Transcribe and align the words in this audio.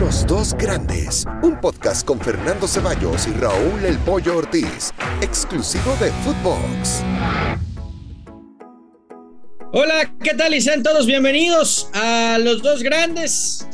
Los 0.00 0.26
dos 0.26 0.54
grandes, 0.54 1.24
un 1.42 1.60
podcast 1.60 2.04
con 2.04 2.20
Fernando 2.20 2.66
Ceballos 2.66 3.28
y 3.28 3.30
Raúl 3.32 3.84
El 3.84 3.96
Pollo 3.98 4.38
Ortiz, 4.38 4.92
exclusivo 5.20 5.96
de 6.00 6.10
Footbox. 6.24 7.02
Hola, 9.72 10.12
¿qué 10.22 10.34
tal? 10.34 10.52
Y 10.52 10.60
sean 10.60 10.82
todos 10.82 11.06
bienvenidos 11.06 11.88
a 11.92 12.38
los 12.42 12.60
dos 12.60 12.82
grandes, 12.82 13.68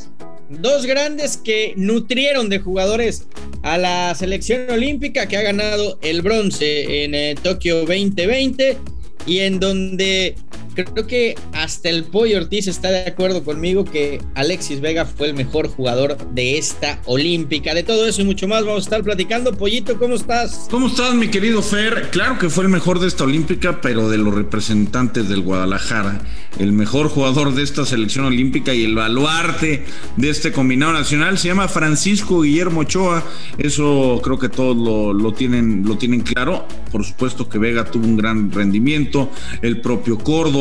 dos 0.49 0.85
grandes 0.85 1.37
que 1.37 1.73
nutrieron 1.75 2.49
de 2.49 2.59
jugadores 2.59 3.27
a 3.63 3.79
la 3.79 4.13
selección 4.13 4.69
olímpica 4.69 5.27
que 5.27 5.37
ha 5.37 5.41
ganado 5.41 5.97
el 6.03 6.21
bronce 6.21 7.03
en 7.03 7.15
eh, 7.15 7.35
Tokio 7.41 7.79
2020 7.79 8.77
y 9.25 9.39
en 9.39 9.59
donde 9.59 10.35
creo 10.73 11.07
que 11.07 11.35
hasta 11.53 11.89
el 11.89 12.05
Pollo 12.05 12.37
Ortiz 12.37 12.67
está 12.67 12.89
de 12.89 13.07
acuerdo 13.07 13.43
conmigo 13.43 13.85
que 13.85 14.21
Alexis 14.35 14.81
Vega 14.81 15.05
fue 15.05 15.27
el 15.27 15.33
mejor 15.33 15.67
jugador 15.67 16.17
de 16.33 16.57
esta 16.57 17.01
olímpica. 17.05 17.73
De 17.73 17.83
todo 17.83 18.07
eso 18.07 18.21
y 18.21 18.25
mucho 18.25 18.47
más 18.47 18.63
vamos 18.63 18.83
a 18.83 18.85
estar 18.85 19.03
platicando. 19.03 19.53
Pollito, 19.53 19.97
¿cómo 19.97 20.15
estás? 20.15 20.67
¿Cómo 20.69 20.87
estás, 20.87 21.13
mi 21.15 21.27
querido 21.27 21.61
Fer? 21.61 22.09
Claro 22.11 22.39
que 22.39 22.49
fue 22.49 22.63
el 22.63 22.69
mejor 22.69 22.99
de 22.99 23.07
esta 23.07 23.23
olímpica, 23.23 23.81
pero 23.81 24.09
de 24.09 24.17
los 24.17 24.33
representantes 24.33 25.27
del 25.29 25.41
Guadalajara. 25.41 26.21
El 26.59 26.73
mejor 26.73 27.09
jugador 27.09 27.53
de 27.53 27.63
esta 27.63 27.85
selección 27.85 28.25
olímpica 28.25 28.73
y 28.73 28.83
el 28.83 28.95
baluarte 28.95 29.85
de 30.17 30.29
este 30.29 30.51
combinado 30.51 30.93
nacional 30.93 31.37
se 31.37 31.47
llama 31.47 31.67
Francisco 31.67 32.41
Guillermo 32.41 32.81
Ochoa. 32.81 33.23
Eso 33.57 34.19
creo 34.23 34.37
que 34.37 34.49
todos 34.49 34.75
lo, 34.75 35.33
tienen, 35.33 35.83
lo 35.85 35.97
tienen 35.97 36.21
claro. 36.21 36.65
Por 36.91 37.05
supuesto 37.05 37.47
que 37.47 37.57
Vega 37.57 37.85
tuvo 37.85 38.05
un 38.05 38.17
gran 38.17 38.51
rendimiento, 38.51 39.31
el 39.61 39.79
propio 39.79 40.17
Córdoba 40.17 40.60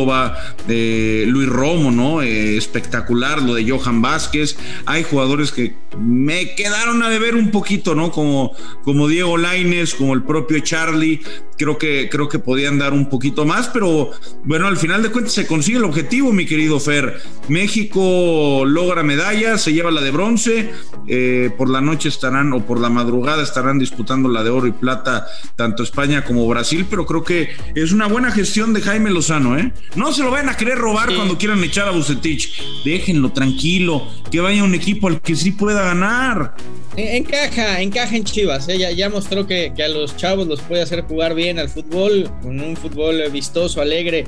de 0.67 1.25
Luis 1.27 1.49
Romo, 1.49 1.91
¿no? 1.91 2.23
Eh, 2.23 2.57
espectacular 2.57 3.43
lo 3.43 3.55
de 3.55 3.69
Johan 3.69 4.03
Vázquez. 4.03 4.57
Hay 4.87 5.05
jugadores 5.05 5.53
que 5.53 5.75
me 5.99 6.55
quedaron 6.55 7.03
a 7.03 7.11
deber 7.11 7.35
un 7.35 7.51
poquito, 7.51 7.95
¿no? 7.95 8.13
Como, 8.13 8.53
como 8.85 9.09
Diego 9.09 9.37
Laines, 9.37 9.95
como 9.95 10.15
el 10.15 10.23
propio 10.23 10.61
Charlie. 10.61 11.21
Creo 11.61 11.77
que, 11.77 12.09
creo 12.09 12.27
que 12.27 12.39
podían 12.39 12.79
dar 12.79 12.95
un 12.95 13.11
poquito 13.11 13.45
más, 13.45 13.69
pero 13.69 14.13
bueno, 14.45 14.67
al 14.67 14.79
final 14.79 15.03
de 15.03 15.11
cuentas 15.11 15.35
se 15.35 15.47
consigue 15.47 15.77
el 15.77 15.85
objetivo, 15.85 16.33
mi 16.33 16.47
querido 16.47 16.81
Fer. 16.81 17.21
México 17.49 18.65
logra 18.65 19.03
medalla, 19.03 19.59
se 19.59 19.75
lleva 19.75 19.91
la 19.91 20.01
de 20.01 20.11
bronce. 20.11 20.71
Eh, 21.07 21.51
por 21.59 21.69
la 21.69 21.83
noche 21.83 22.09
estarán, 22.09 22.55
o 22.55 22.65
por 22.65 22.81
la 22.81 22.89
madrugada 22.89 23.43
estarán 23.43 23.79
disputando 23.79 24.31
la 24.31 24.43
de 24.43 24.49
oro 24.49 24.69
y 24.69 24.73
plata, 24.73 25.27
tanto 25.55 25.83
España 25.83 26.25
como 26.25 26.49
Brasil, 26.49 26.87
pero 26.89 27.05
creo 27.05 27.25
que 27.25 27.51
es 27.75 27.93
una 27.93 28.07
buena 28.07 28.31
gestión 28.31 28.73
de 28.73 28.81
Jaime 28.81 29.11
Lozano, 29.11 29.59
¿eh? 29.59 29.71
No 29.97 30.15
se 30.15 30.23
lo 30.23 30.31
vayan 30.31 30.49
a 30.49 30.57
querer 30.57 30.79
robar 30.79 31.15
cuando 31.15 31.37
quieran 31.37 31.63
echar 31.63 31.89
a 31.89 31.91
Bucetich. 31.91 32.63
Déjenlo 32.87 33.33
tranquilo, 33.33 34.09
que 34.31 34.41
vaya 34.41 34.65
un 34.65 34.75
equipo 34.75 35.09
al 35.09 35.21
que 35.21 35.37
sí 35.37 35.51
pueda 35.51 35.83
ganar. 35.83 36.55
Encaja, 36.97 37.81
encaja 37.81 38.17
en 38.17 38.25
Chivas. 38.25 38.69
¿eh? 38.69 38.95
Ya, 38.97 39.09
mostró 39.09 39.47
que, 39.47 39.73
a 39.83 39.89
los 39.89 40.17
chavos 40.17 40.47
los 40.47 40.61
puede 40.61 40.83
hacer 40.83 41.03
jugar 41.03 41.35
bien 41.35 41.50
al 41.59 41.69
fútbol, 41.69 42.31
con 42.43 42.61
un 42.61 42.77
fútbol 42.77 43.23
vistoso, 43.31 43.81
alegre, 43.81 44.25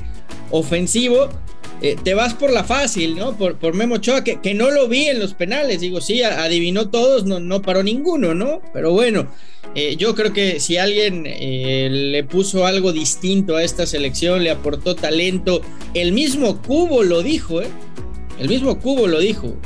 ofensivo. 0.51 1.29
Eh, 1.81 1.97
te 2.03 2.15
vas 2.15 2.35
por 2.35 2.53
la 2.53 2.63
fácil, 2.63 3.17
¿no? 3.17 3.37
Por, 3.37 3.57
por 3.57 3.75
Memo 3.75 3.97
Ochoa, 3.97 4.23
que, 4.23 4.41
que, 4.41 4.55
no 4.55 4.71
lo 4.71 4.87
vi 4.87 5.07
en 5.07 5.19
los 5.19 5.35
penales. 5.35 5.81
Digo, 5.81 6.01
sí, 6.01 6.23
adivinó 6.23 6.91
todos, 6.91 7.25
no, 7.25 7.41
no 7.41 7.61
paró 7.61 7.83
ninguno, 7.83 8.35
¿no? 8.35 8.63
Pero 8.73 8.93
bueno, 8.93 9.27
eh, 9.75 9.97
yo 9.97 10.15
creo 10.15 10.33
que 10.33 10.61
si 10.61 10.77
alguien 10.77 11.25
eh, 11.27 11.89
le 11.91 12.23
puso 12.23 12.67
algo 12.67 12.93
distinto 12.93 13.57
a 13.57 13.65
esta 13.65 13.85
selección, 13.87 14.45
le 14.45 14.51
aportó 14.51 14.95
talento, 14.95 15.61
el 15.95 16.13
mismo 16.13 16.63
Cubo 16.63 17.03
lo 17.03 17.21
dijo, 17.23 17.61
¿eh? 17.61 17.69
El 18.39 18.49
mismo 18.49 18.79
Cubo 18.79 19.09
lo 19.09 19.19
dijo. 19.19 19.57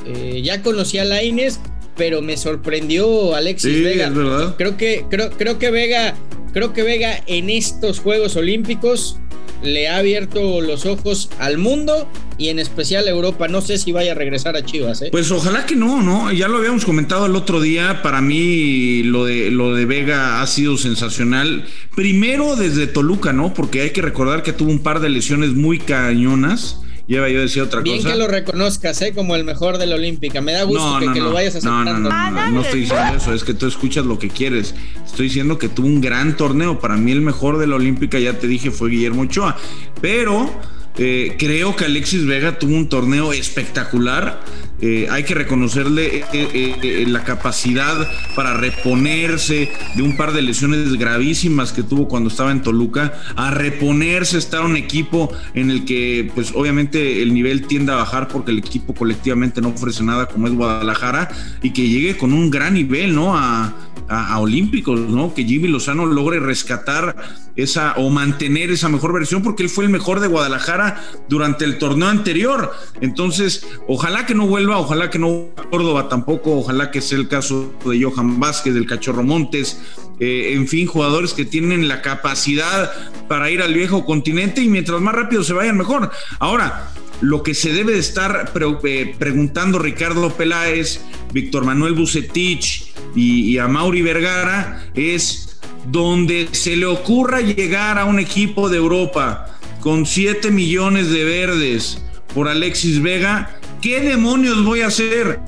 ya 0.42 0.62
conocía 0.62 1.02
a 1.02 1.04
Laines, 1.04 1.60
pero 1.96 2.22
me 2.22 2.36
sorprendió 2.36 3.34
Alexis 3.34 3.74
sí, 3.74 3.82
Vega. 3.82 4.06
Es 4.06 4.14
verdad. 4.14 4.54
Creo 4.56 4.76
que, 4.76 5.04
creo, 5.10 5.30
creo 5.30 5.58
que 5.58 5.70
Vega, 5.70 6.14
creo 6.56 6.72
que 6.72 6.82
Vega 6.84 7.22
en 7.26 7.50
estos 7.50 8.00
Juegos 8.00 8.34
Olímpicos 8.34 9.18
le 9.62 9.88
ha 9.88 9.98
abierto 9.98 10.62
los 10.62 10.86
ojos 10.86 11.28
al 11.38 11.58
mundo 11.58 12.10
y 12.38 12.48
en 12.48 12.58
especial 12.58 13.06
a 13.06 13.10
Europa. 13.10 13.46
No 13.46 13.60
sé 13.60 13.76
si 13.76 13.92
vaya 13.92 14.12
a 14.12 14.14
regresar 14.14 14.56
a 14.56 14.64
Chivas. 14.64 15.02
¿eh? 15.02 15.08
Pues 15.12 15.30
ojalá 15.30 15.66
que 15.66 15.76
no, 15.76 16.02
¿no? 16.02 16.32
Ya 16.32 16.48
lo 16.48 16.56
habíamos 16.56 16.86
comentado 16.86 17.26
el 17.26 17.36
otro 17.36 17.60
día. 17.60 18.00
Para 18.02 18.22
mí 18.22 19.02
lo 19.02 19.26
de, 19.26 19.50
lo 19.50 19.74
de 19.74 19.84
Vega 19.84 20.40
ha 20.40 20.46
sido 20.46 20.78
sensacional. 20.78 21.66
Primero 21.94 22.56
desde 22.56 22.86
Toluca, 22.86 23.34
¿no? 23.34 23.52
Porque 23.52 23.82
hay 23.82 23.90
que 23.90 24.00
recordar 24.00 24.42
que 24.42 24.54
tuvo 24.54 24.70
un 24.70 24.78
par 24.78 25.00
de 25.00 25.10
lesiones 25.10 25.50
muy 25.50 25.78
cañonas 25.78 26.80
lleva 27.06 27.28
yo 27.28 27.38
a 27.38 27.42
decir 27.42 27.62
otra 27.62 27.80
cosa. 27.80 27.92
Bien 27.92 28.04
que 28.04 28.16
lo 28.16 28.26
reconozcas, 28.26 29.00
¿eh? 29.02 29.12
Como 29.14 29.36
el 29.36 29.44
mejor 29.44 29.78
de 29.78 29.86
la 29.86 29.96
Olímpica. 29.96 30.40
Me 30.40 30.52
da 30.52 30.64
gusto 30.64 30.98
que, 31.12 31.20
lo 31.20 31.32
vayas 31.32 31.56
aceptando. 31.56 31.92
No, 31.92 32.10
no, 32.10 32.30
no, 32.30 32.50
no, 32.50 32.60
estoy 32.62 32.80
diciendo 32.80 33.14
eso, 33.16 33.32
es 33.32 33.44
que 33.44 33.54
tú 33.54 33.66
escuchas 33.66 34.04
lo 34.04 34.18
que 34.18 34.28
quieres. 34.28 34.74
Estoy 35.04 35.26
diciendo 35.26 35.58
que 35.58 35.68
tuvo 35.68 35.86
un 35.86 36.00
gran 36.00 36.36
torneo. 36.36 36.80
Para 36.80 36.96
mí 36.96 37.12
el 37.12 37.20
mejor 37.20 37.58
de 37.58 37.66
la 37.66 37.76
Olímpica, 37.76 38.18
ya 38.18 38.38
te 38.38 38.46
dije, 38.46 38.70
fue 38.70 38.90
Guillermo 38.90 39.22
Ochoa. 39.22 39.56
Pero 40.00 40.50
eh, 40.98 41.36
creo 41.38 41.76
que 41.76 41.84
Alexis 41.84 42.26
Vega 42.26 42.58
tuvo 42.58 42.74
un 42.74 42.88
torneo 42.88 43.32
espectacular. 43.32 44.40
Eh, 44.80 45.08
hay 45.10 45.24
que 45.24 45.34
reconocerle 45.34 46.24
eh, 46.32 47.04
la 47.08 47.24
capacidad 47.24 48.08
para 48.34 48.54
reponerse 48.54 49.72
de 49.94 50.02
un 50.02 50.16
par 50.16 50.32
de 50.32 50.42
lesiones 50.42 50.92
gravísimas 50.94 51.72
que 51.72 51.82
tuvo 51.82 52.08
cuando 52.08 52.28
estaba 52.28 52.52
en 52.52 52.62
Toluca, 52.62 53.14
a 53.36 53.50
reponerse, 53.50 54.36
estar 54.36 54.62
un 54.62 54.76
equipo 54.76 55.32
en 55.54 55.70
el 55.70 55.86
que, 55.86 56.30
pues 56.34 56.52
obviamente 56.54 57.22
el 57.22 57.32
nivel 57.32 57.66
tiende 57.66 57.92
a 57.92 57.96
bajar 57.96 58.28
porque 58.28 58.50
el 58.50 58.58
equipo 58.58 58.94
colectivamente 58.94 59.62
no 59.62 59.68
ofrece 59.68 60.02
nada 60.02 60.26
como 60.26 60.46
es 60.46 60.52
Guadalajara 60.52 61.30
y 61.62 61.70
que 61.70 61.88
llegue 61.88 62.16
con 62.18 62.34
un 62.34 62.50
gran 62.50 62.74
nivel, 62.74 63.14
¿no? 63.14 63.36
A, 63.36 63.74
a, 64.08 64.38
Olímpicos, 64.38 65.00
¿no? 65.00 65.34
Que 65.34 65.44
Jimmy 65.44 65.68
Lozano 65.68 66.06
logre 66.06 66.40
rescatar 66.40 67.16
esa 67.56 67.94
o 67.96 68.10
mantener 68.10 68.70
esa 68.70 68.88
mejor 68.88 69.12
versión 69.12 69.42
porque 69.42 69.62
él 69.62 69.68
fue 69.68 69.84
el 69.84 69.90
mejor 69.90 70.20
de 70.20 70.28
Guadalajara 70.28 71.02
durante 71.28 71.64
el 71.64 71.78
torneo 71.78 72.08
anterior. 72.08 72.72
Entonces, 73.00 73.66
ojalá 73.88 74.26
que 74.26 74.34
no 74.34 74.46
vuelva, 74.46 74.65
ojalá 74.74 75.10
que 75.10 75.18
no 75.18 75.48
Córdoba 75.70 76.08
tampoco, 76.08 76.58
ojalá 76.58 76.90
que 76.90 77.00
sea 77.00 77.18
el 77.18 77.28
caso 77.28 77.72
de 77.84 78.02
Johan 78.02 78.40
Vázquez, 78.40 78.74
del 78.74 78.86
Cachorro 78.86 79.22
Montes, 79.22 79.80
eh, 80.18 80.52
en 80.54 80.66
fin, 80.66 80.86
jugadores 80.86 81.34
que 81.34 81.44
tienen 81.44 81.88
la 81.88 82.02
capacidad 82.02 82.90
para 83.28 83.50
ir 83.50 83.62
al 83.62 83.74
viejo 83.74 84.04
continente 84.04 84.62
y 84.62 84.68
mientras 84.68 85.00
más 85.00 85.14
rápido 85.14 85.44
se 85.44 85.52
vayan 85.52 85.76
mejor. 85.76 86.10
Ahora, 86.38 86.90
lo 87.20 87.42
que 87.42 87.54
se 87.54 87.72
debe 87.72 87.92
de 87.92 87.98
estar 87.98 88.52
eh, 88.84 89.14
preguntando 89.18 89.78
Ricardo 89.78 90.30
Peláez, 90.30 91.00
Víctor 91.32 91.64
Manuel 91.64 91.94
Bucetich 91.94 92.92
y, 93.14 93.58
a 93.58 93.68
Mauri 93.68 94.02
Vergara 94.02 94.84
es 94.94 95.58
donde 95.90 96.48
se 96.52 96.76
le 96.76 96.86
ocurra 96.86 97.40
llegar 97.40 97.98
a 97.98 98.04
un 98.04 98.18
equipo 98.18 98.68
de 98.68 98.76
Europa 98.76 99.58
con 99.80 100.04
7 100.04 100.50
millones 100.50 101.10
de 101.10 101.24
verdes 101.24 102.02
por 102.34 102.48
Alexis 102.48 103.00
Vega, 103.00 103.56
¿qué 103.80 104.00
demonios 104.00 104.64
voy 104.64 104.80
a 104.80 104.88
hacer? 104.88 105.40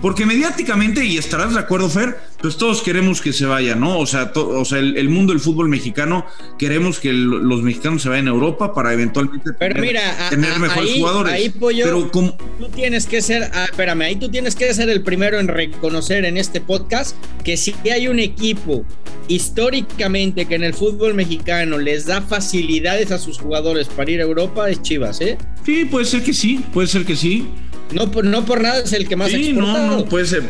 Porque 0.00 0.26
mediáticamente, 0.26 1.04
y 1.04 1.18
estarás 1.18 1.54
de 1.54 1.60
acuerdo, 1.60 1.88
Fer, 1.88 2.16
pues 2.40 2.56
todos 2.56 2.82
queremos 2.82 3.20
que 3.20 3.32
se 3.32 3.46
vaya, 3.46 3.74
¿no? 3.74 3.98
O 3.98 4.06
sea, 4.06 4.32
o 4.34 4.64
sea 4.64 4.78
el, 4.78 5.08
mundo 5.08 5.32
del 5.32 5.40
fútbol 5.40 5.68
mexicano, 5.68 6.26
queremos 6.58 6.98
que 7.00 7.12
los 7.12 7.62
mexicanos 7.62 8.02
se 8.02 8.08
vayan 8.08 8.28
a 8.28 8.30
Europa 8.30 8.74
para 8.74 8.92
eventualmente 8.92 9.52
pero 9.58 9.74
tener, 9.74 9.94
mira, 9.94 10.58
mejores 10.58 10.94
jugadores. 10.94 11.32
Ahí, 11.32 11.50
Pero 11.50 12.10
tú 12.10 12.34
tienes 12.74 13.06
que 13.06 13.20
ser, 13.22 13.50
ah, 13.54 13.64
espérame, 13.64 14.02
ahí 14.02 14.16
tú 14.16 14.28
tienes 14.30 14.54
que 14.54 14.72
ser 14.74 14.88
el 14.88 15.02
primero 15.02 15.38
en 15.38 15.48
reconocer 15.48 16.24
en 16.24 16.36
este 16.36 16.60
podcast 16.60 17.16
que 17.44 17.56
si 17.56 17.74
hay 17.90 18.08
un 18.08 18.18
equipo 18.18 18.84
históricamente 19.28 20.46
que 20.46 20.54
en 20.54 20.64
el 20.64 20.74
fútbol 20.74 21.14
mexicano 21.14 21.78
les 21.78 22.06
da 22.06 22.22
facilidades 22.22 23.10
a 23.10 23.18
sus 23.18 23.38
jugadores 23.38 23.88
para 23.88 24.10
ir 24.10 24.20
a 24.20 24.24
Europa, 24.24 24.70
es 24.70 24.82
Chivas, 24.82 25.20
¿eh? 25.20 25.36
Sí, 25.64 25.84
puede 25.84 26.04
ser 26.04 26.22
que 26.22 26.32
sí, 26.32 26.64
puede 26.72 26.86
ser 26.86 27.04
que 27.04 27.16
sí. 27.16 27.46
No 27.92 28.10
por, 28.10 28.24
no 28.24 28.44
por 28.44 28.60
nada 28.60 28.80
es 28.80 28.92
el 28.92 29.06
que 29.06 29.16
más 29.16 29.30
sí, 29.30 29.52
no, 29.52 29.86
no, 29.86 30.04
puede 30.06 30.26
ser, 30.26 30.42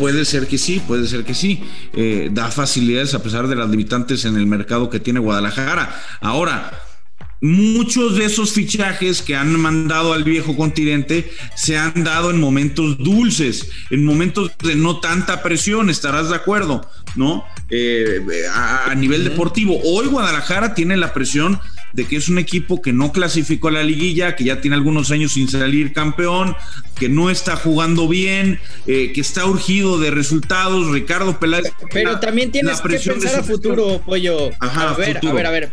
puede, 0.00 0.24
ser 0.24 0.46
que 0.46 0.58
sí, 0.58 0.80
puede 0.86 1.06
ser 1.06 1.24
que 1.24 1.34
sí. 1.34 1.62
Eh, 1.92 2.30
da 2.32 2.50
facilidades 2.50 3.14
a 3.14 3.22
pesar 3.22 3.46
de 3.46 3.56
las 3.56 3.70
limitantes 3.70 4.24
en 4.24 4.36
el 4.36 4.46
mercado 4.46 4.90
que 4.90 4.98
tiene 5.00 5.20
Guadalajara. 5.20 6.02
Ahora, 6.20 6.72
muchos 7.40 8.16
de 8.16 8.24
esos 8.24 8.52
fichajes 8.52 9.20
que 9.20 9.36
han 9.36 9.60
mandado 9.60 10.14
al 10.14 10.24
viejo 10.24 10.56
continente 10.56 11.30
se 11.54 11.76
han 11.76 12.02
dado 12.02 12.30
en 12.30 12.40
momentos 12.40 12.96
dulces, 12.98 13.68
en 13.90 14.04
momentos 14.04 14.50
de 14.62 14.74
no 14.74 14.98
tanta 15.00 15.42
presión, 15.42 15.90
estarás 15.90 16.30
de 16.30 16.36
acuerdo, 16.36 16.88
¿no? 17.16 17.44
Eh, 17.70 18.20
a, 18.52 18.94
nivel 18.94 19.24
deportivo. 19.24 19.78
Hoy 19.84 20.06
Guadalajara 20.06 20.74
tiene 20.74 20.96
la 20.96 21.12
presión 21.12 21.60
de 21.94 22.06
que 22.06 22.16
es 22.16 22.28
un 22.28 22.38
equipo 22.38 22.82
que 22.82 22.92
no 22.92 23.12
clasificó 23.12 23.68
a 23.68 23.70
la 23.70 23.84
liguilla, 23.84 24.34
que 24.34 24.42
ya 24.42 24.60
tiene 24.60 24.76
algunos 24.76 25.12
años 25.12 25.32
sin 25.32 25.48
salir 25.48 25.92
campeón, 25.92 26.56
que 26.98 27.08
no 27.08 27.30
está 27.30 27.54
jugando 27.54 28.08
bien, 28.08 28.58
eh, 28.88 29.12
que 29.14 29.20
está 29.20 29.46
urgido 29.46 30.00
de 30.00 30.10
resultados. 30.10 30.90
Ricardo 30.90 31.38
Peláez. 31.38 31.72
Pero 31.92 32.18
también 32.18 32.50
tienes 32.50 32.80
que 32.80 32.98
pensar 32.98 33.36
a 33.36 33.42
futuro, 33.44 34.02
pollo. 34.04 34.50
a 34.58 34.94
ver, 34.94 35.20
a 35.24 35.32
ver, 35.32 35.46
a 35.46 35.50
ver, 35.50 35.72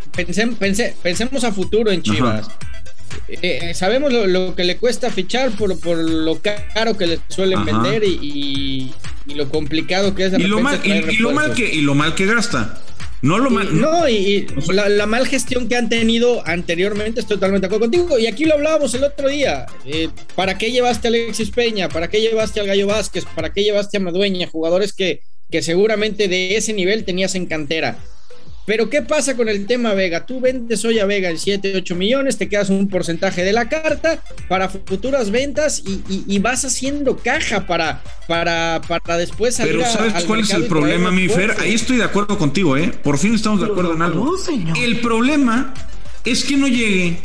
pensemos 1.01 1.43
a 1.43 1.51
futuro 1.51 1.91
en 1.91 2.03
Chivas. 2.03 2.47
eh, 3.27 3.73
sabemos 3.73 4.13
lo, 4.13 4.53
que 4.53 4.63
le 4.63 4.77
cuesta 4.77 5.09
fichar 5.09 5.49
por, 5.51 5.79
por 5.79 5.97
lo 5.97 6.39
caro 6.39 6.97
que 6.97 7.07
le 7.07 7.19
suelen 7.29 7.65
vender 7.65 8.03
y, 8.03 8.93
lo 9.25 9.49
complicado 9.49 10.13
que 10.13 10.25
es. 10.25 10.33
y, 10.37 10.43
lo 10.43 10.59
mal, 10.59 10.79
y, 10.83 11.17
lo 11.17 11.31
mal 11.31 11.53
que, 11.53 11.73
y 11.73 11.81
lo 11.81 11.95
mal 11.95 12.13
que 12.13 12.27
gasta. 12.27 12.79
No 13.21 13.37
lo 13.37 13.49
mal. 13.49 13.79
No, 13.79 14.09
y, 14.09 14.47
la, 14.73 15.05
mal 15.05 15.27
gestión 15.27 15.67
que 15.67 15.75
han 15.75 15.89
tenido 15.89 16.45
anteriormente, 16.47 17.19
estoy 17.19 17.37
totalmente 17.37 17.67
de 17.67 17.75
acuerdo 17.75 17.91
contigo. 17.91 18.17
Y 18.17 18.27
aquí 18.27 18.45
lo 18.45 18.55
hablábamos 18.55 18.93
el 18.95 19.03
otro 19.03 19.29
día. 19.29 19.67
Eh, 19.85 20.09
¿Para 20.35 20.57
qué 20.57 20.71
llevaste 20.71 21.07
a 21.07 21.09
Alexis 21.09 21.51
Peña? 21.51 21.87
¿Para 21.89 22.09
qué 22.09 22.19
llevaste 22.19 22.59
al 22.59 22.67
Gallo 22.67 22.87
Vázquez? 22.87 23.25
¿Para 23.35 23.53
qué 23.53 23.63
llevaste 23.63 23.97
a 23.97 23.99
Madueña? 23.99 24.47
Jugadores 24.47 24.93
que, 24.93 25.21
que 25.51 25.61
seguramente 25.61 26.27
de 26.27 26.55
ese 26.57 26.73
nivel 26.73 27.05
tenías 27.05 27.35
en 27.35 27.45
cantera. 27.45 27.97
Pero 28.65 28.89
¿qué 28.89 29.01
pasa 29.01 29.35
con 29.35 29.49
el 29.49 29.65
tema 29.65 29.93
Vega? 29.93 30.25
Tú 30.25 30.39
vendes 30.39 30.85
hoy 30.85 30.99
a 30.99 31.05
Vega 31.05 31.29
en 31.29 31.39
7, 31.39 31.73
8 31.77 31.95
millones, 31.95 32.37
te 32.37 32.47
quedas 32.47 32.69
un 32.69 32.87
porcentaje 32.87 33.43
de 33.43 33.53
la 33.53 33.67
carta 33.69 34.21
para 34.47 34.69
futuras 34.69 35.31
ventas 35.31 35.81
y, 35.85 36.39
vas 36.39 36.65
haciendo 36.65 37.17
caja 37.17 37.67
para, 37.67 38.01
para, 38.27 38.81
para 38.87 39.17
después 39.17 39.55
salir 39.55 39.77
Pero 39.77 39.91
¿sabes 39.91 40.23
cuál 40.25 40.39
es 40.39 40.51
el 40.51 40.65
problema, 40.65 41.11
mi 41.11 41.27
Fer? 41.27 41.55
Ahí 41.59 41.73
estoy 41.73 41.97
de 41.97 42.03
acuerdo 42.03 42.37
contigo, 42.37 42.77
¿eh? 42.77 42.91
Por 43.03 43.17
fin 43.17 43.35
estamos 43.35 43.61
de 43.61 43.67
acuerdo 43.67 43.93
en 43.93 44.01
algo. 44.01 44.35
El 44.75 44.99
problema 45.01 45.73
es 46.25 46.43
que 46.43 46.57
no 46.57 46.67
llegue 46.67 47.19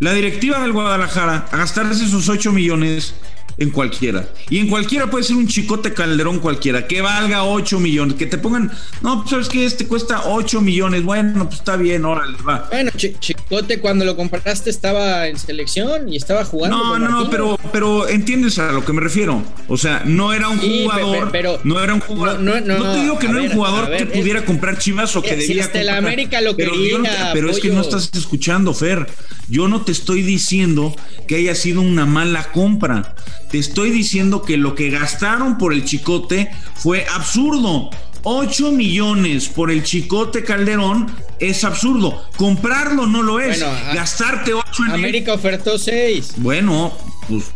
la 0.00 0.14
directiva 0.14 0.60
del 0.60 0.72
Guadalajara 0.72 1.46
a 1.50 1.56
gastarse 1.56 2.04
esos 2.04 2.28
8 2.28 2.52
millones 2.52 3.14
en 3.60 3.70
cualquiera. 3.70 4.26
Y 4.48 4.58
en 4.58 4.68
cualquiera 4.68 5.08
puede 5.10 5.22
ser 5.22 5.36
un 5.36 5.46
chicote 5.46 5.92
calderón 5.92 6.40
cualquiera, 6.40 6.88
que 6.88 7.02
valga 7.02 7.44
8 7.44 7.78
millones, 7.78 8.16
que 8.16 8.24
te 8.24 8.38
pongan, 8.38 8.72
no, 9.02 9.18
pues 9.18 9.30
sabes 9.30 9.48
que 9.48 9.66
este 9.66 9.86
cuesta 9.86 10.22
8 10.24 10.62
millones, 10.62 11.04
bueno, 11.04 11.44
pues 11.44 11.58
está 11.58 11.76
bien, 11.76 12.06
órale, 12.06 12.38
va. 12.42 12.68
Bueno, 12.70 12.90
chicote 12.96 13.78
cuando 13.80 14.06
lo 14.06 14.16
compraste 14.16 14.70
estaba 14.70 15.28
en 15.28 15.38
selección 15.38 16.08
y 16.08 16.16
estaba 16.16 16.44
jugando. 16.46 16.98
No, 16.98 16.98
no, 16.98 17.28
pero, 17.28 17.58
pero 17.70 18.08
entiendes 18.08 18.58
a 18.58 18.72
lo 18.72 18.82
que 18.82 18.94
me 18.94 19.02
refiero. 19.02 19.44
O 19.68 19.76
sea, 19.76 20.04
no 20.06 20.32
era 20.32 20.48
un 20.48 20.58
jugador, 20.58 21.28
pero, 21.30 21.60
no 21.62 21.82
era 21.82 21.92
un 21.92 22.00
jugador. 22.00 22.40
No, 22.40 22.92
te 22.92 23.00
digo 23.02 23.18
que 23.18 23.28
no 23.28 23.38
era 23.38 23.50
un 23.50 23.52
jugador 23.52 23.94
que 23.94 24.06
pudiera 24.06 24.42
comprar 24.46 24.78
Chivas 24.78 25.14
o 25.16 25.22
que 25.22 25.36
debía 25.36 25.70
si 25.70 25.82
la 25.82 25.98
América 25.98 26.40
lo 26.40 26.56
pero 26.56 26.72
quería, 26.72 27.30
pero 27.34 27.50
es 27.50 27.60
que 27.60 27.68
no 27.68 27.82
estás 27.82 28.10
escuchando, 28.14 28.72
Fer. 28.72 29.06
Yo 29.48 29.68
no 29.68 29.82
te 29.82 29.92
estoy 29.92 30.22
diciendo 30.22 30.94
que 31.26 31.34
haya 31.34 31.54
sido 31.54 31.82
una 31.82 32.06
mala 32.06 32.52
compra. 32.52 33.14
Te 33.50 33.58
estoy 33.58 33.90
diciendo 33.90 34.42
que 34.42 34.56
lo 34.56 34.74
que 34.74 34.90
gastaron 34.90 35.58
por 35.58 35.72
el 35.72 35.84
chicote 35.84 36.50
fue 36.74 37.06
absurdo. 37.12 37.90
8 38.22 38.72
millones 38.72 39.48
por 39.48 39.70
el 39.70 39.82
chicote 39.82 40.44
Calderón 40.44 41.10
es 41.38 41.64
absurdo. 41.64 42.26
Comprarlo 42.36 43.06
no 43.06 43.22
lo 43.22 43.40
es. 43.40 43.60
Gastarte 43.94 44.52
8 44.52 44.64
en 44.86 44.92
América 44.92 45.34
ofertó 45.34 45.78
6. 45.78 46.34
Bueno, 46.36 46.92
pues 47.28 47.46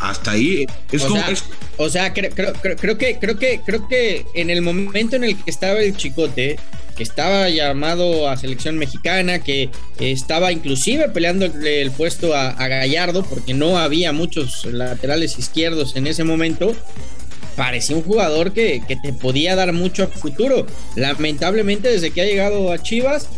hasta 0.00 0.32
ahí. 0.32 0.66
Es 0.92 1.02
o, 1.02 1.08
como, 1.08 1.20
sea, 1.20 1.36
o 1.76 1.88
sea, 1.88 2.12
creo, 2.12 2.32
que, 2.98 3.18
creo 3.18 3.38
que 3.38 3.60
creo 3.64 3.88
que 3.88 4.26
en 4.34 4.50
el 4.50 4.62
momento 4.62 5.16
en 5.16 5.24
el 5.24 5.36
que 5.36 5.50
estaba 5.50 5.80
el 5.80 5.96
chicote, 5.96 6.58
que 7.00 7.04
estaba 7.04 7.48
llamado 7.48 8.28
a 8.28 8.36
selección 8.36 8.76
mexicana, 8.76 9.38
que 9.38 9.70
estaba 9.98 10.52
inclusive 10.52 11.08
peleando 11.08 11.46
el, 11.46 11.90
puesto 11.92 12.36
a, 12.36 12.52
Gallardo, 12.52 13.24
porque 13.24 13.54
no 13.54 13.78
había 13.78 14.12
muchos 14.12 14.66
laterales 14.66 15.38
izquierdos 15.38 15.96
en 15.96 16.06
ese 16.06 16.24
momento, 16.24 16.76
parecía 17.56 17.96
un 17.96 18.02
jugador 18.02 18.52
que, 18.52 18.82
te 19.02 19.14
podía 19.14 19.56
dar 19.56 19.72
mucho 19.72 20.08
futuro. 20.08 20.66
Lamentablemente, 20.94 21.88
desde 21.88 22.10
que 22.10 22.20
ha 22.20 22.26
llegado 22.26 22.70
a 22.70 22.76
Chivas, 22.76 23.30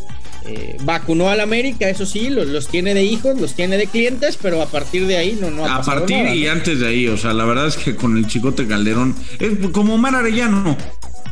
eh, 0.44 0.76
vacunó 0.82 1.28
al 1.28 1.38
América, 1.38 1.88
eso 1.88 2.04
sí, 2.04 2.30
los, 2.30 2.66
tiene 2.66 2.94
de 2.94 3.04
hijos, 3.04 3.40
los 3.40 3.54
tiene 3.54 3.76
de 3.76 3.86
clientes, 3.86 4.40
pero 4.42 4.60
a 4.60 4.66
partir 4.66 5.06
de 5.06 5.18
ahí 5.18 5.38
no, 5.40 5.52
no 5.52 5.66
ha 5.66 5.76
A 5.76 5.82
partir 5.82 6.26
y 6.34 6.48
antes 6.48 6.80
de 6.80 6.88
ahí, 6.88 7.06
o 7.06 7.16
sea, 7.16 7.32
la 7.32 7.44
verdad 7.44 7.68
es 7.68 7.76
que 7.76 7.94
con 7.94 8.16
el 8.16 8.26
Chicote 8.26 8.66
Calderón, 8.66 9.14
es 9.38 9.56
como 9.70 9.94
Omar 9.94 10.16
Arellano, 10.16 10.76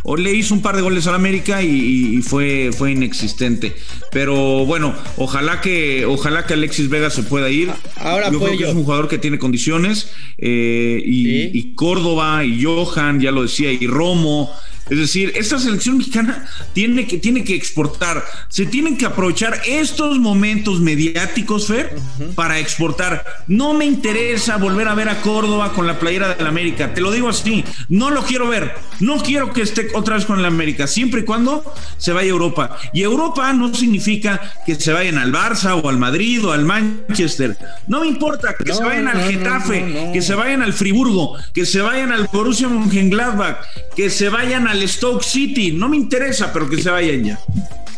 o 0.02 0.16
le 0.16 0.32
hizo 0.32 0.54
un 0.54 0.62
par 0.62 0.76
de 0.76 0.82
goles 0.82 1.06
al 1.06 1.14
América 1.14 1.62
y, 1.62 2.20
fue, 2.22 2.70
fue 2.76 2.92
inexistente. 2.92 3.74
Pero 4.12 4.64
bueno, 4.66 4.94
ojalá 5.16 5.60
que, 5.60 6.04
ojalá 6.06 6.46
que 6.46 6.54
Alexis 6.54 6.88
Vega 6.88 7.10
se 7.10 7.22
pueda 7.22 7.50
ir. 7.50 7.70
Ahora 7.96 8.30
yo 8.30 8.40
creo 8.40 8.58
que 8.58 8.64
es 8.64 8.74
un 8.74 8.84
jugador 8.84 9.08
que 9.08 9.18
tiene 9.18 9.38
condiciones. 9.38 10.12
Eh, 10.38 11.02
y, 11.04 11.58
y, 11.58 11.74
Córdoba, 11.74 12.44
y 12.44 12.62
Johan, 12.62 13.20
ya 13.20 13.30
lo 13.30 13.42
decía, 13.42 13.72
y 13.72 13.86
Romo. 13.86 14.50
Es 14.90 14.98
decir, 14.98 15.32
esta 15.36 15.58
selección 15.58 15.98
mexicana 15.98 16.46
tiene 16.72 17.06
que, 17.06 17.18
tiene 17.18 17.44
que 17.44 17.54
exportar. 17.54 18.24
Se 18.48 18.66
tienen 18.66 18.98
que 18.98 19.06
aprovechar 19.06 19.62
estos 19.64 20.18
momentos 20.18 20.80
mediáticos, 20.80 21.68
Fer, 21.68 21.96
para 22.34 22.58
exportar. 22.58 23.24
No 23.46 23.72
me 23.72 23.84
interesa 23.84 24.56
volver 24.56 24.88
a 24.88 24.94
ver 24.94 25.08
a 25.08 25.20
Córdoba 25.22 25.72
con 25.72 25.86
la 25.86 25.98
playera 25.98 26.34
del 26.34 26.46
América. 26.46 26.92
Te 26.92 27.00
lo 27.00 27.12
digo 27.12 27.28
así. 27.28 27.64
No 27.88 28.10
lo 28.10 28.24
quiero 28.24 28.48
ver. 28.48 28.74
No 28.98 29.18
quiero 29.18 29.52
que 29.52 29.62
esté 29.62 29.88
otra 29.94 30.16
vez 30.16 30.26
con 30.26 30.38
el 30.38 30.44
América, 30.44 30.86
siempre 30.86 31.20
y 31.20 31.24
cuando 31.24 31.64
se 31.96 32.12
vaya 32.12 32.28
a 32.28 32.30
Europa. 32.30 32.76
Y 32.92 33.02
Europa 33.02 33.52
no 33.52 33.72
significa 33.72 34.40
que 34.66 34.74
se 34.74 34.92
vayan 34.92 35.18
al 35.18 35.32
Barça 35.32 35.80
o 35.80 35.88
al 35.88 35.98
Madrid 35.98 36.44
o 36.44 36.52
al 36.52 36.64
Manchester. 36.64 37.56
No 37.86 38.00
me 38.00 38.08
importa 38.08 38.56
que 38.56 38.74
se 38.74 38.82
vayan 38.82 39.08
al 39.08 39.22
Getafe, 39.22 40.10
que 40.12 40.20
se 40.20 40.34
vayan 40.34 40.62
al 40.62 40.72
Friburgo, 40.72 41.36
que 41.54 41.64
se 41.64 41.80
vayan 41.80 42.12
al 42.12 42.28
Borussia 42.32 42.68
Mönchengladbach, 42.68 43.58
que 43.94 44.10
se 44.10 44.28
vayan 44.28 44.66
al 44.66 44.79
Stoke 44.88 45.24
City, 45.24 45.72
no 45.72 45.88
me 45.88 45.96
interesa, 45.96 46.52
pero 46.52 46.68
que 46.68 46.82
se 46.82 46.90
vayan 46.90 47.24
ya. 47.24 47.40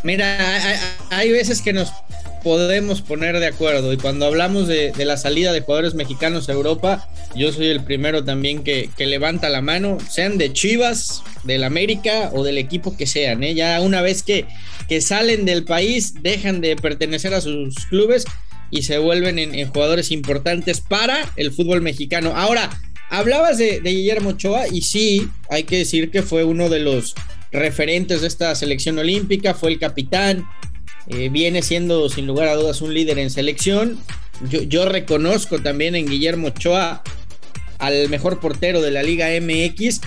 Mira, 0.02 0.58
hay, 1.11 1.31
veces 1.31 1.62
que 1.62 1.73
nos 1.73 1.93
podemos 2.43 3.02
poner 3.02 3.38
de 3.38 3.46
acuerdo 3.46 3.93
y 3.93 3.96
cuando 3.96 4.26
hablamos 4.26 4.67
de, 4.67 4.93
la 4.99 5.17
salida 5.17 5.52
de 5.52 5.61
jugadores 5.61 5.94
mexicanos 5.94 6.49
a 6.49 6.52
Europa, 6.52 7.08
yo 7.37 7.52
soy 7.52 7.69
el 7.69 7.84
primero 7.84 8.25
también 8.25 8.64
que, 8.64 8.90
levanta 8.99 9.49
la 9.49 9.61
mano, 9.61 9.99
sean 10.11 10.38
de 10.38 10.52
Chivas, 10.52 11.23
del 11.44 11.62
América 11.62 12.31
o 12.32 12.43
del 12.43 12.58
equipo 12.58 12.96
que 12.96 13.06
sean. 13.06 13.44
¿eh? 13.44 13.55
Ya 13.55 13.81
una 13.81 14.02
vez 14.02 14.23
que, 14.23 14.46
que 14.88 15.00
salen 15.00 15.44
del 15.44 15.64
país, 15.64 16.14
dejan 16.23 16.61
de 16.61 16.75
pertenecer 16.75 17.32
a 17.34 17.40
sus 17.40 17.75
clubes 17.87 18.25
y 18.70 18.82
se 18.82 18.99
vuelven 18.99 19.38
en 19.38 19.69
jugadores 19.69 20.11
importantes 20.11 20.81
para 20.81 21.31
el 21.37 21.52
fútbol 21.52 21.82
mexicano. 21.82 22.32
Ahora, 22.34 22.70
Hablabas 23.12 23.58
de, 23.58 23.80
Guillermo 23.80 24.30
Ochoa 24.30 24.68
y 24.68 24.80
sí, 24.80 25.28
hay 25.50 25.64
que 25.64 25.76
decir 25.76 26.10
que 26.10 26.22
fue 26.22 26.44
uno 26.44 26.70
de 26.70 26.80
los 26.80 27.14
referentes 27.50 28.22
de 28.22 28.26
esta 28.26 28.54
selección 28.54 28.98
olímpica, 28.98 29.52
fue 29.52 29.70
el 29.70 29.78
capitán, 29.78 30.46
eh, 31.08 31.28
viene 31.28 31.60
siendo 31.60 32.08
sin 32.08 32.26
lugar 32.26 32.48
a 32.48 32.54
dudas 32.54 32.80
un 32.80 32.94
líder 32.94 33.18
en 33.18 33.28
selección. 33.28 33.98
Yo, 34.48 34.62
yo, 34.62 34.86
reconozco 34.86 35.58
también 35.58 35.94
en 35.94 36.06
Guillermo 36.06 36.48
Ochoa 36.48 37.02
al 37.78 38.08
mejor 38.08 38.40
portero 38.40 38.80
de 38.80 38.90
la 38.90 39.02
Liga 39.02 39.28
MX, 39.38 40.00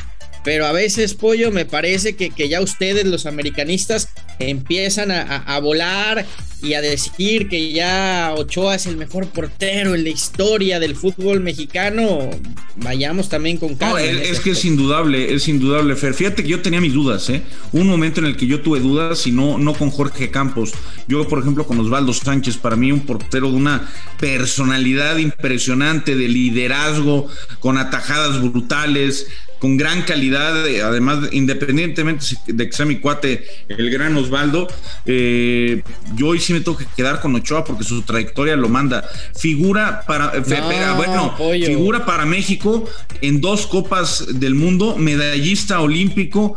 pero 0.45 0.67
a 0.67 0.71
veces, 0.71 1.15
Pollo, 1.15 1.51
me 1.51 1.65
parece 1.65 2.15
que, 2.15 2.29
que 2.29 2.47
ya 2.47 2.61
ustedes, 2.61 3.03
los 3.05 3.25
americanistas, 3.25 4.09
empiezan 4.39 5.11
a, 5.11 5.59
volar 5.59 6.25
y 6.61 6.73
a 6.73 6.81
decir 6.81 7.47
que 7.47 7.71
ya 7.71 8.33
Ochoa 8.35 8.75
es 8.75 8.85
el 8.85 8.97
mejor 8.97 9.27
portero 9.27 9.95
en 9.95 10.03
la 10.03 10.09
historia 10.09 10.79
del 10.79 10.95
fútbol 10.95 11.39
mexicano, 11.39 12.29
vayamos 12.75 13.29
también 13.29 13.57
con 13.57 13.75
calma. 13.75 14.01
es, 14.01 14.39
que 14.39 14.51
es 14.51 14.65
indudable, 14.65 15.33
es 15.33 15.47
indudable, 15.47 15.95
Fer. 15.95 16.13
Fíjate 16.13 16.43
que 16.43 16.49
yo 16.49 16.61
tenía 16.61 16.81
mis 16.81 16.93
dudas, 16.93 17.29
¿eh? 17.29 17.41
Un 17.71 17.87
momento 17.87 18.19
en 18.19 18.27
el 18.27 18.37
que 18.37 18.47
yo 18.47 18.61
tuve 18.61 18.79
dudas 18.79 19.25
y 19.27 19.31
no, 19.31 19.57
no 19.57 19.73
con 19.73 19.89
Jorge 19.89 20.31
Campos. 20.31 20.73
Yo, 21.07 21.27
por 21.27 21.39
ejemplo, 21.39 21.65
con 21.65 21.79
Osvaldo 21.79 22.13
Sánchez, 22.13 22.57
para 22.57 22.75
mí 22.75 22.91
un 22.91 23.01
portero 23.01 23.49
de 23.49 23.57
una 23.57 23.89
personalidad 24.19 25.17
impresionante, 25.17 26.15
de 26.15 26.27
liderazgo, 26.27 27.27
con 27.59 27.77
atajadas 27.77 28.41
brutales, 28.41 29.27
con 29.65 29.77
gran 29.77 30.03
calidad, 30.03 30.67
eh, 30.67 30.83
además, 30.83 31.29
independientemente 31.31 32.23
de 32.45 32.69
que 32.69 32.71
sea 32.71 32.85
mi 32.85 32.97
cuate, 32.97 33.47
el 33.67 33.89
gran 33.89 34.15
Osvaldo, 34.15 34.67
eh, 35.07 35.81
yo 36.15 36.27
hoy 36.27 36.39
sí 36.39 36.53
me 36.53 36.59
tengo 36.59 36.77
que 36.77 36.85
quedar 36.95 37.19
con 37.19 37.33
Ochoa 37.33 37.63
porque 37.63 37.83
su 37.83 38.03
trayectoria 38.03 38.55
lo 38.57 38.69
manda. 38.69 39.09
Figura 39.35 40.03
para, 40.05 40.33
eh, 40.35 40.93
bueno, 40.95 41.35
figura 41.35 42.05
para 42.05 42.27
México 42.27 42.87
en 43.21 43.41
dos 43.41 43.65
copas 43.65 44.39
del 44.39 44.53
mundo, 44.53 44.97
medallista 44.97 45.79
olímpico, 45.79 46.53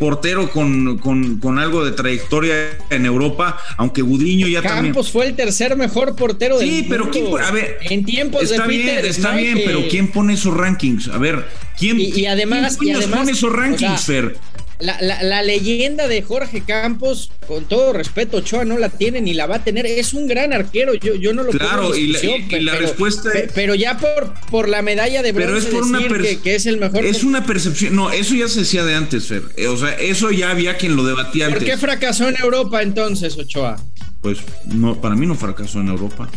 portero 0.00 0.50
con, 0.50 0.98
con, 0.98 1.58
algo 1.60 1.84
de 1.84 1.92
trayectoria 1.92 2.76
en 2.90 3.06
Europa, 3.06 3.60
aunque 3.76 4.02
Gudiño 4.02 4.48
ya 4.48 4.60
Campos 4.60 4.74
también. 4.74 5.04
fue 5.04 5.26
el 5.28 5.36
tercer 5.36 5.76
mejor 5.76 6.16
portero 6.16 6.58
del 6.58 6.66
mundo. 6.68 6.82
Sí, 6.82 6.88
pero 6.90 7.10
¿quién, 7.12 7.26
a 7.40 7.52
ver, 7.52 7.78
en 7.82 8.04
tiempos 8.04 8.42
está 8.42 8.66
de 8.66 8.76
bien, 8.76 9.04
está 9.04 9.36
bien, 9.36 9.60
pero 9.64 9.84
¿quién 9.88 10.08
pone 10.08 10.34
esos 10.34 10.52
rankings? 10.52 11.06
A 11.06 11.18
ver, 11.18 11.44
¿quién, 11.78 12.00
y, 12.00 12.26
además, 12.26 12.76
¿quién 12.78 13.00
pone 13.10 13.32
esos 13.32 13.52
rankings, 13.52 14.02
Fer? 14.02 14.36
La, 14.80 15.42
leyenda 15.42 16.08
de 16.08 16.20
Jorge 16.22 16.62
Campos, 16.62 17.30
con 17.46 17.64
todo 17.64 17.92
respeto, 17.92 18.38
Ochoa 18.38 18.64
no 18.64 18.76
la 18.76 18.88
tiene 18.88 19.20
ni 19.20 19.32
la 19.32 19.46
va 19.46 19.56
a 19.56 19.64
tener. 19.64 19.86
Es 19.86 20.12
un 20.14 20.26
gran 20.26 20.52
arquero, 20.52 20.94
yo, 20.94 21.14
yo 21.14 21.32
no 21.32 21.44
lo 21.44 21.52
Claro, 21.52 21.96
y 21.96 22.08
la, 22.60 22.74
respuesta 22.74 23.30
Pero 23.54 23.74
ya 23.74 23.98
por, 23.98 24.34
por 24.50 24.68
la 24.68 24.82
medalla 24.82 25.22
de 25.22 25.32
bronce 25.32 25.68
pero 25.70 25.84
es 25.84 25.90
por 25.90 26.18
decir 26.18 26.40
que, 26.40 26.54
es 26.56 26.66
el 26.66 26.78
mejor. 26.78 27.04
Es 27.04 27.22
una 27.22 27.46
percepción. 27.46 27.94
No, 27.94 28.10
eso 28.10 28.34
ya 28.34 28.48
se 28.48 28.60
decía 28.60 28.84
de 28.84 28.94
antes, 28.94 29.28
Fer. 29.28 29.42
Eh, 29.56 29.68
o 29.68 29.76
sea, 29.76 29.94
eso 29.94 30.32
ya 30.32 30.50
había 30.50 30.76
quien 30.76 30.96
lo 30.96 31.04
debatía 31.04 31.46
antes. 31.46 31.62
¿Por 31.62 31.70
qué 31.70 31.78
fracasó 31.78 32.28
en 32.28 32.36
Europa 32.42 32.82
entonces, 32.82 33.38
Ochoa? 33.38 33.76
Pues 34.20 34.38
no, 34.66 35.00
para 35.00 35.14
mí 35.14 35.26
no 35.26 35.36
fracasó 35.36 35.80
en 35.80 35.88
Europa. 35.88 36.28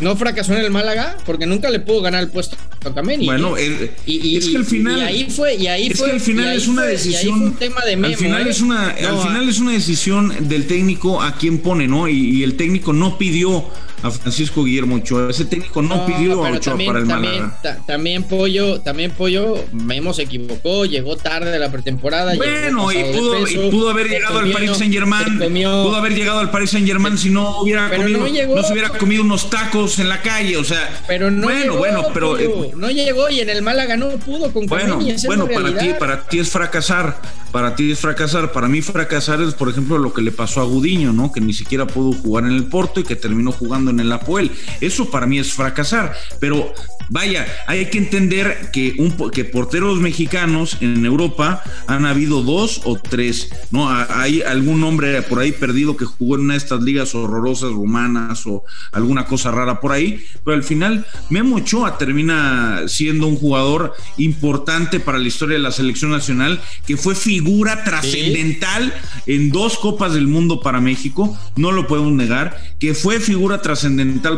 No 0.00 0.16
fracasó 0.16 0.54
en 0.54 0.60
el 0.64 0.70
Málaga 0.70 1.16
porque 1.26 1.46
nunca 1.46 1.70
le 1.70 1.80
pudo 1.80 2.02
ganar 2.02 2.22
el 2.22 2.28
puesto 2.28 2.56
a 2.84 2.94
Kameni. 2.94 3.26
Bueno, 3.26 3.56
es, 3.56 3.90
y, 4.06 4.36
es 4.36 4.48
que 4.48 4.56
al 4.56 4.64
final. 4.64 4.98
Y 4.98 5.02
ahí 5.02 5.30
fue, 5.30 5.54
y 5.54 5.66
ahí 5.66 5.86
es 5.88 5.98
fue. 5.98 6.08
que 6.08 6.12
al 6.14 6.20
final 6.20 6.56
es 6.56 6.68
una 6.68 6.82
fue, 6.82 6.90
decisión. 6.92 7.42
un 7.42 7.54
tema 7.54 7.84
de 7.84 7.96
memo, 7.96 8.14
al 8.14 8.16
final 8.16 8.46
¿eh? 8.46 8.50
es 8.50 8.60
una, 8.60 8.94
no, 9.00 9.08
al 9.08 9.28
final 9.28 9.48
es 9.48 9.58
una 9.58 9.72
decisión 9.72 10.48
del 10.48 10.66
técnico 10.66 11.22
a 11.22 11.36
quien 11.36 11.58
pone, 11.58 11.86
¿no? 11.86 12.08
Y, 12.08 12.38
y, 12.38 12.42
el 12.42 12.56
técnico 12.56 12.92
no 12.92 13.18
pidió 13.18 13.64
a 14.02 14.10
Francisco 14.10 14.64
Guillermo 14.64 14.96
Ochoa. 14.96 15.30
Ese 15.30 15.44
técnico 15.44 15.82
no, 15.82 16.06
pidió 16.06 16.44
a 16.44 16.50
Ochoa 16.50 16.60
también, 16.60 16.92
para 16.92 16.98
el 17.00 17.08
también, 17.08 17.34
Málaga. 17.34 17.60
Ta, 17.62 17.76
también 17.86 18.22
Pollo, 18.24 18.80
también 18.80 19.10
Pollo, 19.12 19.64
Memo 19.72 20.12
se 20.14 20.22
equivocó, 20.22 20.84
llegó 20.84 21.16
tarde 21.16 21.50
de 21.50 21.58
la 21.58 21.70
pretemporada. 21.70 22.34
Bueno, 22.36 22.92
y 22.92 23.04
pudo, 23.12 23.32
peso, 23.32 23.66
y 23.66 23.70
pudo 23.70 23.90
haber 23.90 24.08
llegado 24.08 24.40
comió, 24.40 24.56
al 24.56 24.62
Paris 24.62 24.78
Saint 24.78 24.92
Germain. 24.92 25.38
Pudo 25.38 25.96
haber 25.96 26.14
llegado 26.14 26.38
al 26.40 26.50
Paris 26.50 26.70
Saint 26.70 26.86
Germain 26.86 27.18
si 27.18 27.30
no 27.30 27.60
hubiera 27.60 27.90
comido, 27.94 28.20
no, 28.20 28.26
llegó, 28.26 28.56
no 28.56 28.62
se 28.62 28.72
hubiera 28.72 28.90
comido 28.90 29.22
unos 29.22 29.50
tacos 29.50 29.98
en 29.98 30.08
la 30.08 30.22
calle, 30.22 30.56
o 30.56 30.64
sea. 30.64 31.02
Pero 31.06 31.30
no 31.30 31.42
bueno, 31.42 31.60
llegó, 31.60 31.76
bueno, 31.78 32.06
pero 32.14 32.30
Pollo, 32.36 32.70
no 32.76 32.90
llegó 32.90 33.30
y 33.30 33.40
en 33.40 33.50
el 33.50 33.62
Málaga 33.62 33.96
no 33.96 34.10
pudo 34.10 34.52
con 34.52 34.66
Bueno, 34.66 34.98
bueno, 35.26 35.48
para 35.48 35.76
ti, 35.76 35.90
para 35.98 36.26
ti 36.26 36.38
es 36.38 36.50
fracasar, 36.50 37.20
para 37.52 37.74
ti 37.74 37.92
es 37.92 37.98
fracasar. 37.98 38.52
Para 38.52 38.68
mí 38.68 38.80
fracasar 38.82 39.40
es, 39.42 39.54
por 39.54 39.68
ejemplo, 39.68 39.98
lo 39.98 40.12
que 40.12 40.22
le 40.22 40.32
pasó 40.32 40.60
a 40.60 40.64
Gudiño, 40.64 41.12
¿no? 41.12 41.32
Que 41.32 41.40
ni 41.40 41.52
siquiera 41.52 41.86
pudo 41.86 42.12
jugar 42.12 42.44
en 42.44 42.52
el 42.52 42.64
Porto 42.64 43.00
y 43.00 43.04
que 43.04 43.16
terminó 43.16 43.52
jugando 43.52 43.89
en 43.90 44.00
el 44.00 44.12
Apoel. 44.12 44.50
Eso 44.80 45.10
para 45.10 45.26
mí 45.26 45.38
es 45.38 45.52
fracasar. 45.52 46.14
Pero 46.38 46.72
vaya, 47.10 47.46
hay 47.66 47.86
que 47.86 47.98
entender 47.98 48.70
que 48.72 48.94
un 48.98 49.10
que 49.30 49.44
porteros 49.44 50.00
mexicanos 50.00 50.78
en 50.80 51.04
Europa 51.04 51.62
han 51.86 52.06
habido 52.06 52.42
dos 52.42 52.82
o 52.84 52.96
tres, 52.96 53.50
¿no? 53.70 53.90
Hay 53.90 54.42
algún 54.42 54.82
hombre 54.84 55.20
por 55.22 55.40
ahí 55.40 55.52
perdido 55.52 55.96
que 55.96 56.04
jugó 56.04 56.36
en 56.36 56.42
una 56.42 56.54
de 56.54 56.58
estas 56.58 56.80
ligas 56.82 57.14
horrorosas 57.14 57.72
rumanas 57.72 58.46
o 58.46 58.64
alguna 58.92 59.26
cosa 59.26 59.50
rara 59.50 59.80
por 59.80 59.92
ahí, 59.92 60.24
pero 60.44 60.56
al 60.56 60.62
final 60.62 61.04
Memo 61.28 61.56
Ochoa 61.56 61.98
termina 61.98 62.82
siendo 62.86 63.26
un 63.26 63.36
jugador 63.36 63.94
importante 64.16 65.00
para 65.00 65.18
la 65.18 65.28
historia 65.28 65.56
de 65.56 65.62
la 65.62 65.72
selección 65.72 66.12
nacional, 66.12 66.60
que 66.86 66.96
fue 66.96 67.14
figura 67.14 67.82
trascendental 67.84 68.94
¿Sí? 69.24 69.32
en 69.32 69.50
dos 69.50 69.78
Copas 69.78 70.14
del 70.14 70.28
Mundo 70.28 70.60
para 70.60 70.80
México, 70.80 71.36
no 71.56 71.72
lo 71.72 71.86
podemos 71.86 72.12
negar, 72.12 72.56
que 72.78 72.94
fue 72.94 73.18
figura 73.20 73.60
trascendental 73.60 73.79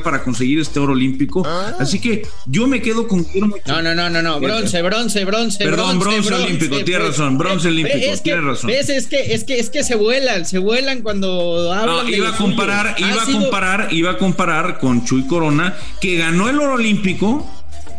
para 0.03 0.23
conseguir 0.23 0.61
este 0.61 0.79
oro 0.79 0.93
olímpico. 0.93 1.43
Ah. 1.47 1.77
Así 1.79 2.01
que 2.01 2.27
yo 2.47 2.67
me 2.67 2.81
quedo 2.81 3.09
con 3.09 3.25
Guillermo 3.25 3.57
No, 3.67 3.83
no, 3.83 3.95
no, 3.95 4.11
no, 4.11 4.23
no, 4.23 4.41
bronce, 4.41 4.83
bronce, 4.83 5.25
bronce. 5.25 5.65
Perdón, 5.65 5.99
bronce, 5.99 6.21
bronce, 6.21 6.29
bronce 6.29 6.45
olímpico, 6.45 6.85
tienes 6.85 7.09
razón, 7.09 7.39
bronce 7.39 7.69
olímpico, 7.69 7.97
es 7.97 8.23
tienes 8.23 8.41
que, 8.41 8.41
razón. 8.41 8.69
¿ves? 8.69 8.89
Es 8.89 9.07
que, 9.07 9.35
es 9.35 9.45
que, 9.45 9.59
es 9.59 9.71
que 9.71 9.85
se 9.85 9.95
vuelan, 9.95 10.47
se 10.47 10.59
vuelan 10.59 11.03
cuando 11.03 11.73
hablan. 11.73 12.07
No, 12.07 12.09
iba 12.09 12.31
a 12.31 12.37
comparar, 12.37 12.95
suyo. 12.97 13.09
iba 13.11 13.23
a 13.23 13.27
sido... 13.27 13.41
comparar, 13.41 13.89
iba 13.93 14.11
a 14.11 14.19
comparar 14.19 14.79
con 14.79 15.05
Chuy 15.05 15.27
Corona, 15.27 15.75
que 16.01 16.17
ganó 16.17 16.49
el 16.49 16.59
oro 16.59 16.75
olímpico 16.75 17.49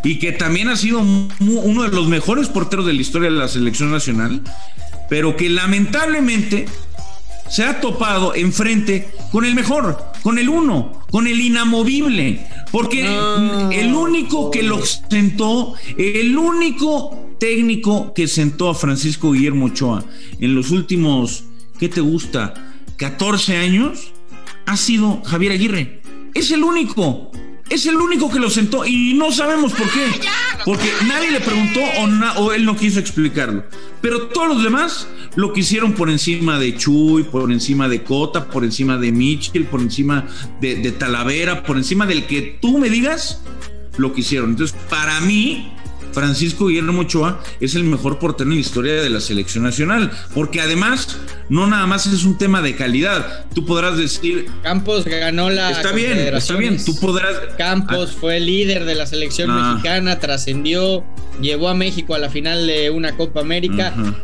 y 0.04 0.20
que 0.20 0.32
también 0.34 0.70
ha 0.70 0.76
sido 0.76 1.00
uno 1.00 1.84
de 1.84 1.90
los 1.90 2.08
mejores 2.08 2.50
porteros 2.50 2.86
de 2.86 2.94
la 2.94 3.02
historia 3.02 3.30
de 3.30 3.38
la 3.38 3.48
selección 3.48 3.92
nacional, 3.92 4.42
pero 5.10 5.38
que 5.38 5.50
lamentablemente 5.50 6.66
se 7.50 7.64
ha 7.64 7.80
topado 7.80 8.36
enfrente 8.36 9.10
con 9.32 9.46
el 9.46 9.56
mejor, 9.56 9.98
con 10.22 10.38
el 10.38 10.50
uno, 10.50 11.02
con 11.13 11.27
el 11.27 11.39
inamovible, 11.39 12.43
porque 12.72 13.03
no. 13.03 13.70
el 13.70 13.93
único 13.93 14.50
que 14.50 14.63
lo 14.63 14.84
sentó, 14.84 15.75
el 15.96 16.36
único 16.36 17.36
técnico 17.39 18.15
que 18.15 18.27
sentó 18.27 18.67
a 18.67 18.74
Francisco 18.74 19.34
Guillermo 19.34 19.67
Ochoa 19.67 20.03
en 20.39 20.55
los 20.55 20.72
últimos, 20.72 21.43
¿qué 21.77 21.88
te 21.88 22.01
gusta? 22.01 22.55
14 22.98 23.58
años, 23.58 24.12
ha 24.65 24.75
sido 24.75 25.22
Javier 25.24 25.51
Aguirre. 25.51 26.01
Es 26.34 26.50
el 26.50 26.63
único. 26.63 27.32
Es 27.70 27.86
el 27.86 27.98
único 27.98 28.32
que 28.32 28.39
lo 28.39 28.50
sentó 28.50 28.84
y 28.84 29.13
no 29.13 29.32
sabemos 29.32 29.72
por 29.74 29.88
qué. 29.91 30.08
Porque 30.65 30.89
nadie 31.08 31.29
le 31.29 31.41
preguntó 31.41 31.79
o, 32.00 32.08
na 32.08 32.34
o, 32.39 32.53
él 32.53 32.65
no 32.65 32.75
quiso 32.75 33.00
explicarlo. 33.00 33.65
Pero 34.01 34.29
todos 34.29 34.48
los 34.48 34.63
demás 34.63 35.08
lo 35.36 35.54
quisieron 35.54 35.94
por 35.94 36.10
encima 36.10 36.60
de 36.60 36.75
Chuy, 36.75 37.24
por 37.24 37.52
encima 37.52 37.88
de 37.90 38.04
Cota, 38.04 38.48
por 38.50 38.63
encima 38.63 38.98
de 38.98 39.12
Mitchell, 39.12 39.66
por 39.66 39.82
encima 39.82 40.28
de, 40.62 40.75
de 40.75 40.92
Talavera, 40.92 41.63
por 41.63 41.78
encima 41.78 42.06
del 42.06 42.25
que 42.25 42.58
tú 42.62 42.78
me 42.78 42.90
digas, 42.90 43.42
lo 43.98 44.13
quisieron. 44.13 44.52
Entonces, 44.52 44.78
para 44.90 45.20
mí, 45.22 45.72
Francisco 46.13 46.68
Guillermo 46.68 47.02
Ochoa 47.02 47.42
es 47.60 47.75
el 47.75 47.84
mejor 47.84 48.20
portero 48.20 48.50
en 48.50 48.56
la 48.56 48.62
historia 48.62 48.94
de 48.94 49.10
la 49.10 49.20
selección 49.20 49.63
nacional, 49.63 50.12
porque 50.34 50.62
además 50.62 51.18
no 51.50 51.68
nada 51.68 51.88
más 51.88 52.06
es 52.06 52.24
un 52.24 52.38
tema 52.38 52.62
de 52.62 52.75
calidad. 52.75 53.46
Tú 53.54 53.66
podrás 53.66 53.98
decir 53.98 54.46
Campos 54.62 55.06
ganó 55.06 55.50
la 55.50 55.72
Está 55.72 55.92
bien, 55.92 56.18
está 56.18 56.56
bien, 56.56 56.84
tú 56.84 56.96
podrás 57.00 57.34
Campos 57.58 58.12
ah, 58.13 58.18
fue 58.20 58.40
líder 58.40 58.86
de 58.86 58.96
la 58.96 59.08
selección 59.08 59.50
ah, 59.52 59.74
mexicana, 59.74 60.20
trascendió, 60.20 61.04
llevó 61.42 61.70
a 61.70 61.74
México 61.74 62.13
a 62.13 62.20
la 62.20 62.30
final 62.30 62.68
de 62.68 62.90
una 62.92 63.16
Copa 63.18 63.42
América. 63.42 63.94
Uh 63.98 64.02
-huh. 64.02 64.16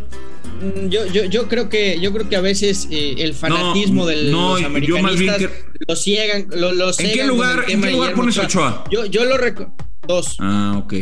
Yo, 0.89 1.05
yo, 1.07 1.25
yo 1.25 1.47
creo 1.47 1.69
que 1.69 1.99
yo 1.99 2.11
creo 2.11 2.27
que 2.27 2.35
a 2.35 2.41
veces 2.41 2.87
eh, 2.91 3.15
el 3.19 3.33
fanatismo 3.33 4.01
no, 4.01 4.07
de 4.07 4.23
no, 4.31 4.55
los 4.55 4.63
americanistas 4.63 5.37
que... 5.37 5.49
lo 5.87 5.95
ciegan, 5.95 6.47
lo, 6.49 6.73
lo 6.73 6.89
¿En 6.89 7.11
qué 7.11 7.25
lugar, 7.25 7.65
¿en 7.67 7.81
qué 7.81 7.91
lugar 7.91 8.13
pones 8.13 8.37
Ochoa? 8.37 8.83
Yo, 8.91 9.05
yo 9.05 9.25
lo 9.25 9.37
recuerdo. 9.37 9.73
Dos. 10.07 10.37
Ah, 10.39 10.81
ok. 10.83 10.93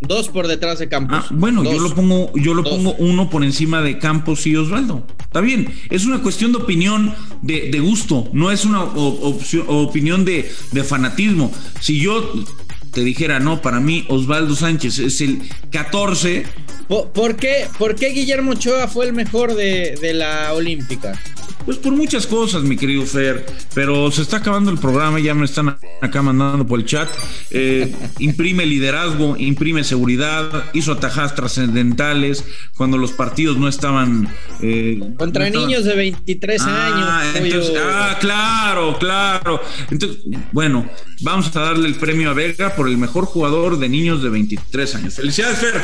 Dos 0.00 0.28
por 0.28 0.46
detrás 0.46 0.78
de 0.78 0.88
Campos. 0.88 1.18
Ah, 1.20 1.26
bueno, 1.30 1.62
Dos. 1.62 1.74
yo 1.74 1.80
lo 1.80 1.94
pongo, 1.94 2.32
yo 2.34 2.54
lo 2.54 2.62
Dos. 2.62 2.72
pongo 2.74 2.94
uno 2.98 3.28
por 3.30 3.44
encima 3.44 3.82
de 3.82 3.98
Campos 3.98 4.46
y 4.46 4.54
Osvaldo. 4.54 5.06
Está 5.20 5.40
bien, 5.40 5.72
es 5.90 6.04
una 6.06 6.22
cuestión 6.22 6.52
de 6.52 6.58
opinión, 6.58 7.14
de, 7.42 7.70
de 7.70 7.80
gusto, 7.80 8.28
no 8.32 8.50
es 8.50 8.64
una 8.64 8.84
opción, 8.84 9.64
opinión 9.68 10.24
de, 10.24 10.50
de 10.72 10.84
fanatismo. 10.84 11.52
Si 11.80 11.98
yo 11.98 12.32
te 12.92 13.02
dijera, 13.02 13.40
no, 13.40 13.60
para 13.60 13.80
mí 13.80 14.06
Osvaldo 14.08 14.54
Sánchez 14.54 14.98
es 15.00 15.20
el 15.20 15.42
14. 15.70 16.46
¿Por, 16.88 17.36
qué, 17.36 17.66
¿Por 17.78 17.96
qué 17.96 18.08
Guillermo 18.10 18.52
Ochoa 18.52 18.86
fue 18.86 19.06
el 19.06 19.12
mejor 19.12 19.54
de 19.54 20.12
la 20.14 20.52
Olímpica? 20.52 21.18
Pues 21.66 21.78
por 21.78 21.92
muchas 21.92 22.28
cosas, 22.28 22.62
mi 22.62 22.76
querido 22.76 23.04
Fer, 23.04 23.44
pero 23.74 24.08
se 24.12 24.22
está 24.22 24.36
acabando 24.36 24.70
el 24.70 24.78
programa, 24.78 25.18
ya 25.18 25.34
me 25.34 25.44
están 25.44 25.76
acá 26.00 26.22
mandando 26.22 26.64
por 26.64 26.78
el 26.78 26.86
chat. 26.86 27.08
Eh, 27.50 27.92
imprime 28.20 28.64
liderazgo, 28.64 29.36
imprime 29.36 29.82
seguridad, 29.82 30.70
hizo 30.74 30.92
atajadas 30.92 31.34
trascendentales 31.34 32.44
cuando 32.76 32.98
los 32.98 33.10
partidos 33.10 33.58
no 33.58 33.66
estaban. 33.66 34.28
Eh, 34.62 35.00
Contra 35.18 35.50
no 35.50 35.60
niños 35.60 35.84
de 35.84 35.96
23 35.96 36.62
ah, 36.64 37.24
años. 37.24 37.36
Entonces, 37.36 37.74
ah, 37.78 38.16
claro, 38.20 38.96
claro. 39.00 39.60
Entonces, 39.90 40.18
bueno, 40.52 40.88
vamos 41.22 41.54
a 41.56 41.60
darle 41.60 41.88
el 41.88 41.96
premio 41.96 42.30
a 42.30 42.34
Vega 42.34 42.76
por 42.76 42.88
el 42.88 42.96
mejor 42.96 43.24
jugador 43.24 43.78
de 43.80 43.88
niños 43.88 44.22
de 44.22 44.28
23 44.28 44.94
años. 44.94 45.14
Felicidades, 45.14 45.58
Fer. 45.58 45.74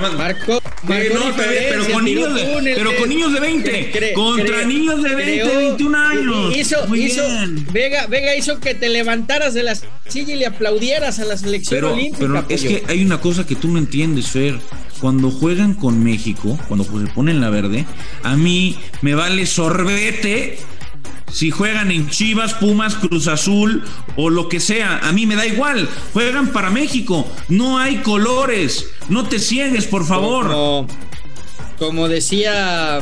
Marco, 0.00 0.18
Marco 0.18 0.62
eh, 0.88 1.10
no, 1.14 1.20
pero, 1.36 1.92
con 1.92 2.04
niños 2.04 2.34
de, 2.34 2.74
pero 2.74 2.96
con 2.96 3.08
niños 3.08 3.32
de 3.32 3.40
20. 3.40 3.90
Cre, 3.90 4.12
contra 4.12 4.64
niños 4.64 5.02
de 5.02 5.14
20, 5.14 5.29
creo, 5.38 5.58
21 5.58 5.98
años. 5.98 6.56
Hizo, 6.56 6.86
Muy 6.88 7.04
hizo, 7.04 7.26
bien. 7.26 7.66
Vega, 7.72 8.06
Vega 8.06 8.34
hizo 8.36 8.60
que 8.60 8.74
te 8.74 8.88
levantaras 8.88 9.54
de 9.54 9.62
la 9.62 9.74
silla 9.74 10.34
y 10.34 10.36
le 10.36 10.46
aplaudieras 10.46 11.18
a 11.18 11.24
la 11.24 11.36
selección 11.36 11.76
pero, 11.76 11.92
olímpica. 11.92 12.18
Pero 12.18 12.44
es 12.48 12.62
que 12.62 12.84
hay 12.88 13.02
una 13.02 13.20
cosa 13.20 13.46
que 13.46 13.56
tú 13.56 13.68
no 13.68 13.78
entiendes, 13.78 14.28
Fer. 14.28 14.58
Cuando 15.00 15.30
juegan 15.30 15.74
con 15.74 16.04
México, 16.04 16.58
cuando 16.68 16.84
se 16.84 17.06
ponen 17.14 17.40
la 17.40 17.48
verde, 17.48 17.86
a 18.22 18.36
mí 18.36 18.78
me 19.00 19.14
vale 19.14 19.46
sorbete 19.46 20.58
si 21.32 21.50
juegan 21.50 21.90
en 21.90 22.08
Chivas, 22.08 22.54
Pumas, 22.54 22.96
Cruz 22.96 23.28
Azul 23.28 23.84
o 24.16 24.30
lo 24.30 24.48
que 24.48 24.60
sea, 24.60 24.98
a 24.98 25.12
mí 25.12 25.26
me 25.26 25.36
da 25.36 25.46
igual. 25.46 25.88
Juegan 26.12 26.48
para 26.48 26.70
México, 26.70 27.26
no 27.48 27.78
hay 27.78 27.98
colores. 27.98 28.86
No 29.08 29.28
te 29.28 29.38
ciegues, 29.38 29.86
por 29.86 30.04
favor. 30.04 30.48
Como, 30.48 30.86
como 31.78 32.08
decía 32.08 33.00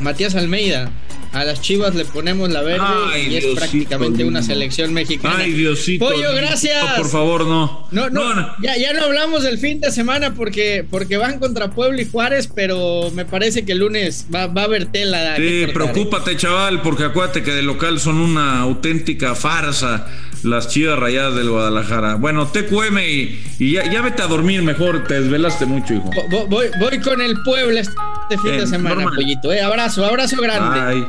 Matías 0.00 0.34
Almeida, 0.34 0.90
a 1.36 1.44
las 1.44 1.60
Chivas 1.60 1.94
le 1.94 2.04
ponemos 2.04 2.50
la 2.50 2.62
verde 2.62 2.84
Ay, 3.12 3.22
y 3.22 3.36
es 3.36 3.42
Diosito 3.44 3.54
prácticamente 3.56 4.18
lindo. 4.18 4.30
una 4.30 4.42
selección 4.42 4.92
mexicana. 4.92 5.36
Ay, 5.38 5.52
Diosito. 5.52 6.04
Pollo, 6.06 6.32
gracias. 6.34 6.82
No, 6.82 6.96
por 6.96 7.08
favor, 7.10 7.46
no. 7.46 7.88
No, 7.90 8.10
no, 8.10 8.34
No, 8.34 8.34
no. 8.34 8.54
Ya, 8.62 8.76
ya 8.76 8.92
no 8.92 9.04
hablamos 9.04 9.42
del 9.42 9.58
fin 9.58 9.80
de 9.80 9.90
semana 9.90 10.34
porque, 10.34 10.84
porque 10.90 11.16
van 11.16 11.38
contra 11.38 11.70
Puebla 11.70 12.00
y 12.02 12.08
Juárez, 12.10 12.48
pero 12.54 13.10
me 13.12 13.24
parece 13.24 13.64
que 13.64 13.72
el 13.72 13.78
lunes 13.78 14.26
va, 14.34 14.46
va 14.46 14.62
a 14.62 14.64
haber 14.64 14.86
tela. 14.86 15.36
Sí, 15.36 15.42
cortar, 15.42 15.68
¿eh? 15.68 15.72
preocúpate, 15.72 16.36
chaval, 16.36 16.82
porque 16.82 17.04
acuérdate 17.04 17.42
que 17.42 17.52
de 17.52 17.62
local 17.62 18.00
son 18.00 18.16
una 18.18 18.60
auténtica 18.60 19.34
farsa 19.34 20.06
las 20.42 20.68
chivas 20.68 20.98
rayadas 20.98 21.34
del 21.34 21.50
Guadalajara. 21.50 22.14
Bueno, 22.16 22.46
TQM 22.46 22.98
y, 22.98 23.40
y 23.58 23.72
ya, 23.72 23.90
ya 23.90 24.00
vete 24.02 24.22
a 24.22 24.26
dormir 24.26 24.62
mejor, 24.62 25.04
te 25.04 25.20
desvelaste 25.20 25.66
mucho, 25.66 25.94
hijo. 25.94 26.10
Voy, 26.30 26.46
voy, 26.48 26.66
voy 26.78 27.00
con 27.00 27.20
el 27.20 27.40
Puebla 27.42 27.80
este 27.80 28.38
fin 28.42 28.58
de 28.58 28.66
semana, 28.66 28.96
normal. 28.96 29.14
pollito. 29.16 29.52
Eh, 29.52 29.60
abrazo, 29.60 30.04
abrazo 30.04 30.36
grande. 30.40 30.80
Ay. 30.80 31.08